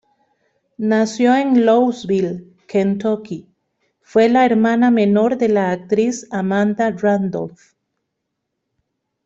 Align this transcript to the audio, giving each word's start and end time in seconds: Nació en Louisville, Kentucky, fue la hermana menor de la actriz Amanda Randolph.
Nació 0.79 1.35
en 1.35 1.63
Louisville, 1.63 2.55
Kentucky, 2.67 3.45
fue 4.01 4.29
la 4.29 4.47
hermana 4.47 4.89
menor 4.89 5.37
de 5.37 5.47
la 5.49 5.69
actriz 5.71 6.27
Amanda 6.31 6.89
Randolph. 6.89 7.75